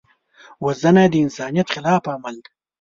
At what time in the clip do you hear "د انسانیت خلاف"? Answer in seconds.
1.11-2.03